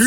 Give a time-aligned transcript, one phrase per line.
[0.00, 0.06] 今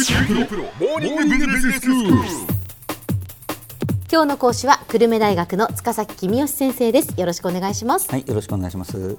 [4.21, 7.20] 日の講師は久留米大学の塚崎君吉先生です。
[7.20, 9.17] よろしくお願いします、はい、よろしくお願いします。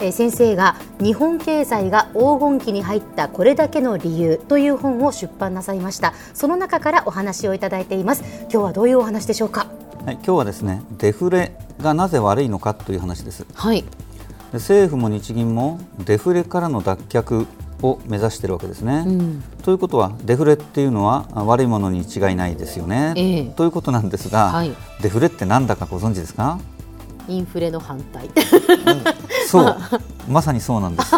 [0.00, 6.14] えー先生が日本経済が黄金期に入ったこれだけの理由という本を出版なさいました。
[6.34, 8.24] その中からお話をいただいています。
[8.50, 9.68] 今日はどういうお話でしょうか？
[10.04, 13.46] はい、今日はですね、デフレがなぜ悪いのかという話です。
[13.46, 13.84] ではい。
[14.52, 17.46] 政府も日銀もデフレからの脱却
[17.82, 19.04] を目指しているわけですね。
[19.06, 23.12] うんということはデフレっていうのはあ悪いものに違いないですよね。
[23.16, 26.58] ええということなんですが、はいデフレってなんだかご存知ですか？
[27.28, 28.28] インフレの反対
[29.46, 29.76] そう、
[30.28, 31.14] まさにそうなんです。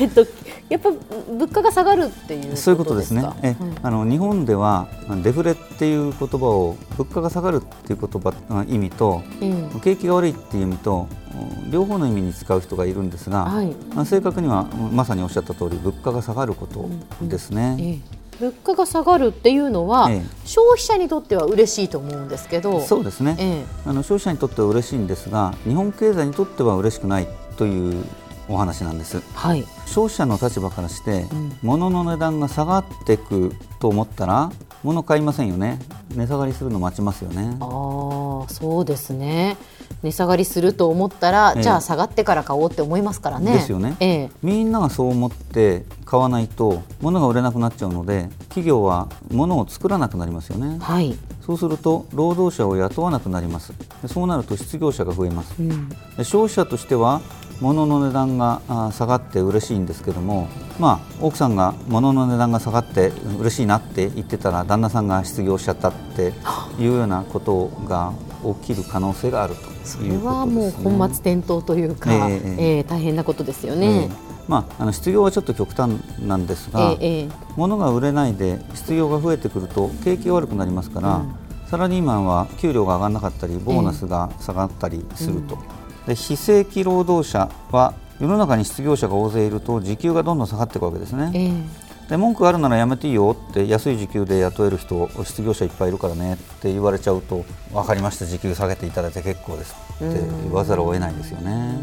[0.00, 0.24] えっと
[0.68, 3.22] やっぱ物価が下がるっていうそういうことですね。
[3.22, 3.36] か。
[3.42, 4.88] え、あの日本では
[5.22, 9.80] デフレっていう言葉を物価が下がるっていう言葉あ意味とうん。
[9.80, 13.74] 景気が悪いっていう意味とうん両方の意味に使う人がいるんですが、はい。
[13.94, 16.88] まあ正確にはまさにおっしゃった通り物価が下がること
[17.22, 17.76] ですね。
[17.78, 18.24] ええ。
[18.40, 20.22] 物価が下がるっていうのは、ええ。
[20.44, 22.80] 消費者にとっては嬉しいと思うんですけど。
[22.80, 23.64] そうですね、え。
[23.86, 28.04] あの消費者にとっては嬉しいんですが日本経済にとっては嬉しくないという
[28.48, 29.22] お話なんです。
[29.34, 29.64] はい。
[29.86, 31.52] 消費者の立場からして、うん。
[31.62, 34.50] 物の値段が下がっていくと思ったら
[34.82, 35.78] 物買いませんよね。
[36.14, 37.56] 値下がりするの待ちますよね。
[37.60, 39.56] ああそうですね。
[40.02, 41.62] 値下がりすると思ったら、ええ。
[41.62, 43.52] じゃあ下がってから買おうって思いますからね。
[43.52, 43.96] ですよね。
[44.00, 44.30] ええ。
[44.42, 50.78] みんながそう思って買わないと物が売れなくなっちゃうので企業は物を作らなくなりますよね。
[50.80, 53.72] はい、そうすると労働者を雇わなくなります。
[54.02, 55.54] でそうなると失業者が増えます。
[55.58, 55.88] うん。
[55.88, 57.22] で消費者としては
[57.64, 60.48] 物の値段があ下がって嬉しいんですけども、
[60.78, 66.34] まあ、奥さんが物の値段が下がって嬉しいなって言ってたら旦那さんが失業しちゃったって
[66.78, 68.12] いうようなことが
[68.60, 70.84] 起きる可能性があるとそれいうことはもうですね。
[70.84, 72.78] 本末転倒というか、ええええ。
[72.80, 74.08] え大変なことですよえね。
[74.10, 74.10] え。
[74.46, 77.06] まあ、あの失業はちょっと極端なんですが、ええ。
[77.06, 81.34] ええ物が売れないで失業が増えてくると景気が悪くなりますから、うん。
[81.70, 85.58] サラリーマンは給料が上がらなかったりボーナスが下がったりすると、
[86.06, 92.10] で非正規労働者は世の中に失業者が大勢いると時給がどんどん下がっていくわけですね、ええ。
[92.10, 101.78] で文句があるならやめていいよって安い時給で雇える人失業者いっぱいいるからねって言われちゃうと分かりました時給下げていただいて結構ですって言わざるを得ないですよね。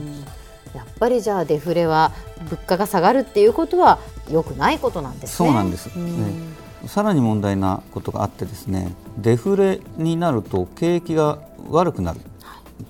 [0.75, 2.13] やっぱりじゃあデフレは
[2.49, 3.99] 物価が下がるっていうことは
[4.31, 5.47] 良くないことなんですね。
[5.47, 6.05] そうなんです、うん。
[6.05, 6.51] ね。
[6.87, 11.39] さらに問題なことがあってですねデフレになると景気が
[11.69, 12.21] 悪くなる、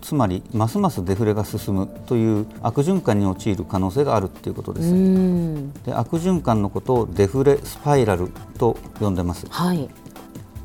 [0.01, 5.73] つまりますますデフレが進むという悪循環に陥る可能性があるということです、うん。
[5.83, 9.47] で悪循環のことをデフレスパイラルと呼んでます。
[9.49, 9.89] はい、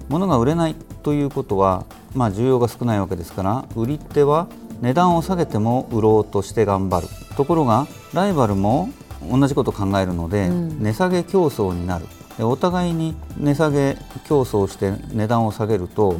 [0.08, 1.84] 物が売れないということは、
[2.14, 4.48] まあ、需要が少ないわけですから売り手は
[4.80, 7.08] 値段を下げても売ろうとして頑張る。
[7.36, 8.90] ところがライバルも
[9.30, 10.82] 同じことを考えるので、うん。
[10.82, 12.06] 値下げ競争になる。
[12.06, 16.16] でお互いに値下げ競争して値段を下げると、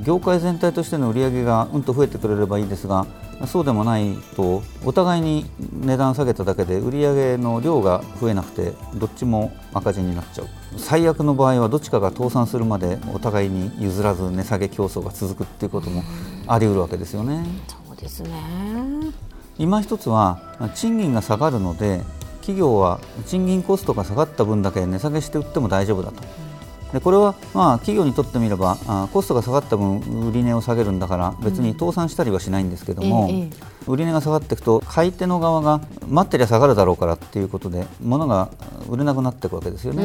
[0.00, 3.06] 業界全体としての売り上げがうんと増えてくれればいいですが
[3.46, 16.02] そうでもないとお互いに値段下げただけで売り上げの量が増えなくてどっちも赤字になっちゃう最悪の場合はどっちかが倒産するまでお互いに譲らず値下げ競争が続くっていうことも
[16.46, 17.44] あり得るわけですよね。
[17.68, 18.30] そうですね。
[19.58, 20.40] 今一つは
[20.74, 22.02] 賃金が下がるので
[22.48, 26.22] 企業は賃金コストが下がった分だけ値下げして売っても大丈夫だと。
[26.94, 33.30] でこれはまあ企業にとってみればあコストが下がった分売り値を下げるんだから別に倒産したりはしないんですけども、
[33.86, 38.48] 売り値が下がっていくと買い手の側が待ってりゃ下がるだろうからっていうことで物が
[38.88, 39.96] 売れなくなっていくわけですよう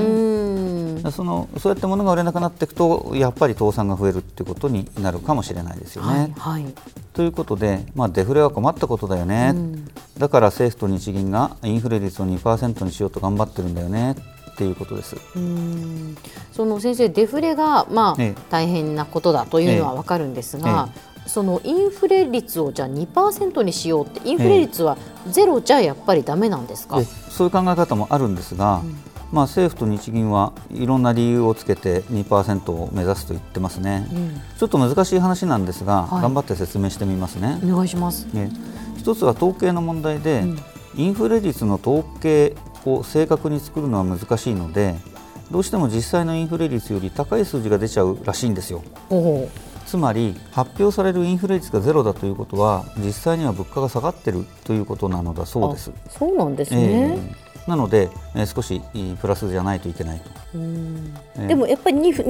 [1.12, 6.34] そのそうやって物が売れなくなっていくとやっぱり倒産が増えるっていうことになるかもしれないですよね。
[6.38, 6.74] はいはい。
[7.14, 9.88] ということで、まあ、デフレは困ったことだよね、うん
[10.18, 14.16] だから政府と日銀がインフレ率を2%にしようと頑張ってるんだよね
[14.52, 15.18] っていうことです。
[15.36, 16.16] うん
[16.52, 20.90] その先生デフレがまあ、ええ大変なことだというのはわかるんですが、
[21.26, 24.98] そのインフレ率をじゃあ2%にしようってインフレ率は
[25.30, 27.00] ゼロじゃやっぱりダメなんですか？
[27.00, 28.84] でそういう考え方もあるんですが、
[29.34, 37.60] まあ、政府と日銀はいろんな理由をつけて2%を目指すと言ってますね、うんちょっと難しい話なんですが、はい頑張って説明してみますね。
[37.64, 38.26] お願いします。
[38.34, 38.50] ね
[38.96, 40.60] 一つは統計の問題で、うん
[40.96, 44.96] インフレ率の統計を正確に作るのは難しいので
[45.52, 48.84] どうしても実際のインフレ率より高い数字が出ちゃうらしいんですよ。
[49.10, 49.50] お
[49.94, 55.92] つまり発表されるインフレ率がゼロだということは実際には物価が下がっているということなのだそうです。
[56.08, 57.20] あそうなんですえね。
[57.68, 58.82] えなので、えー少し
[59.22, 60.32] プラスじゃないといけないと。
[60.56, 62.24] うんええでもやっぱり 2%,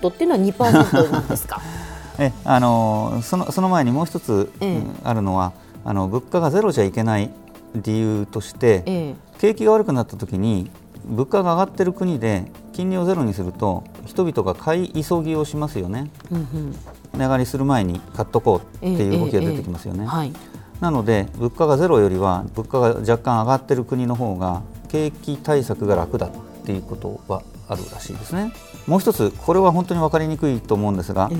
[0.00, 1.60] 2っていうのは2%なんですか？
[2.18, 5.52] えあのーそのその前にもう一つ、ええうんあるのは
[5.84, 7.28] あの物価がゼロじゃいけない
[7.74, 10.70] 理由として、え景気が悪くなった時に
[11.04, 16.76] 物価が上がっている国で金利をゼロにすると人々が買い急ぎをしますよね、うんうん
[17.14, 20.06] 値上がりする前に買っとこうっていう動きが出てきますよね。
[20.06, 20.32] はい
[20.80, 26.30] なので物価がゼロよりは物価が若干上がっている国の方が景気対策が楽だっ
[26.66, 28.52] ていうことはあるらしいですね。
[28.86, 31.30] もう一つこれは本当に分かりにくいと思うんですが、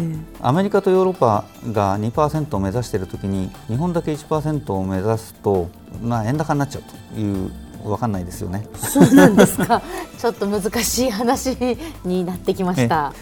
[0.41, 5.69] アメリカとヨーロッパが2%を目指しているときに日本だけ1%を目指すと、
[6.01, 6.83] まあ、円高になっちゃう
[7.15, 7.51] という
[7.83, 8.69] 分かんないですよね。
[8.77, 9.83] そうなんですか
[10.19, 13.13] ちょっと難しい話になってきました。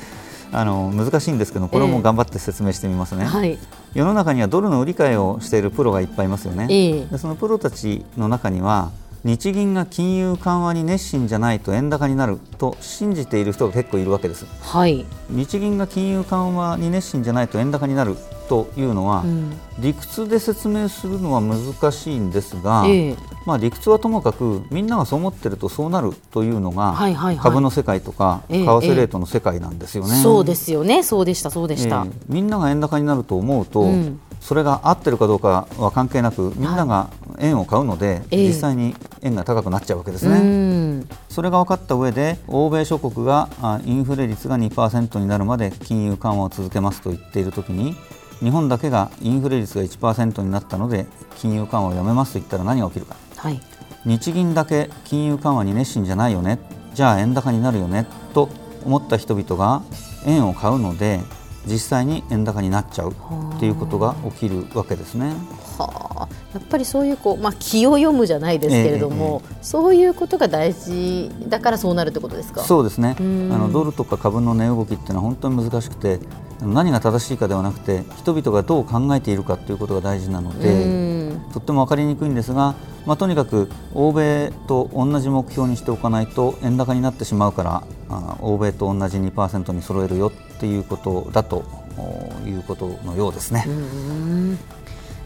[0.53, 3.25] あの難しいんですけどこれも頑張って説明してみますね。
[3.25, 3.59] はい、
[3.95, 6.67] 世の中にはドルの売り買いをしているプロがいっぱいいますよね。
[6.71, 7.05] ええ。
[7.07, 8.91] でそのプロたちの中には
[9.23, 14.47] 日銀が金融緩和に熱心じゃないと円高になると信じている人が結構いるわけです。
[14.63, 18.17] はい、日銀が金融緩和に熱心じゃないと円高になる
[18.51, 19.53] というのは、うん。
[19.79, 23.17] 理屈で説明するのは難しいんですが、ええ。
[23.47, 27.45] まあ、理屈はともかくみんながそう思ってるとそうなるというのが、はいはいはい。
[27.45, 30.17] 株の世界とかええ為替レートの世界なんですよね。
[30.17, 32.05] そうですよね、そうでした、そうでした。
[32.05, 32.13] ええ。
[32.29, 34.21] みんなが円高になると思うと、うん。
[34.41, 38.49] それが合ってるかどうかは関係なくみんなが円を買うので、ええ。
[38.49, 40.41] 実際に円が高くなっちゃうわけですうね。
[40.41, 41.09] ん。
[41.29, 47.95] それが分かった上で欧米諸国があインフレ率が2%になるまで金融緩和を続けますと言っているときに
[48.41, 51.07] 日本だけがインフレ率が1%になったので
[51.37, 53.17] 金融緩和をやめますと言ったら何が起きるか。
[53.37, 53.61] はい、
[54.05, 56.59] 日銀だけ金融緩和に熱心じゃないよね。
[56.95, 58.49] じゃあ円高になるよねと
[58.85, 59.83] 思った人々が
[60.27, 61.21] 円を買うので
[61.67, 65.35] 実際に円高になっちゃうっていうことが起きるわけですね。
[65.79, 66.10] はあ、
[66.53, 72.63] やっぱりそういうこう、まあ、気を読むじゃないですけれども、そういうことが大事だからそうなるってことですか？
[72.63, 73.15] そうですね。
[73.19, 73.49] あん。
[73.51, 76.19] のドルとか株の値動きっていうのは本当に難しくて
[76.61, 81.41] 何が正しいかではなくて人々がどう考えているかということが大事なのうでん。
[81.53, 82.75] とっても分かりにくいんですが、
[83.07, 91.63] まあ、とにかく欧米と同じ目標にしておかないと円高になってしまうからあ欧米と同じ2%に揃えるよっていうことだと
[91.97, 93.67] おいうことのようですね。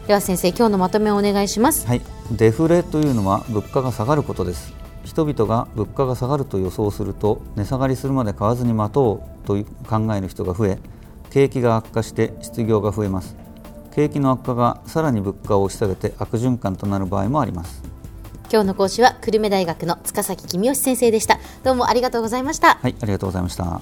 [0.07, 1.87] では先生、今日のまとめをお願いします。
[1.87, 4.73] はい、デフレというのは物価が下がることです
[5.03, 9.55] 人々が物価が下がると予想すると値下がりするまで買わずに待とうと
[9.87, 10.79] 考える人が増え
[11.29, 13.35] 景気が悪化して失業が増えます
[13.93, 17.83] 景気の悪化がさらに物価を押し下げて悪循環となる場合もあります
[18.51, 21.39] 今日の講師は久留米大学の塚崎君吉先生でした。
[21.63, 22.75] どうもありがとうございました。
[22.75, 23.81] はいありがとうございました